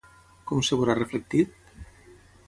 Com 0.51 0.61
es 0.61 0.71
veurà 0.79 0.95
reflectit? 0.99 1.69